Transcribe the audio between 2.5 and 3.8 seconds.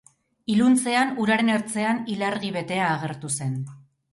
betea agertu zen.